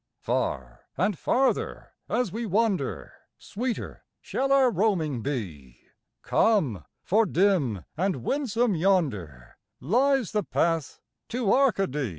[0.19, 5.77] Far and farther as we wander Sweeter shall our roaming be.
[6.23, 12.09] Come, for dim and winsome yonder Lies the path to Arcady!